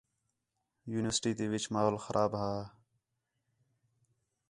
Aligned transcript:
یونیورسٹی 0.91 1.31
تی 1.37 1.45
وِچ 1.51 1.65
ماحول 1.73 1.95
خراب 2.05 2.31
ہا 2.41 2.53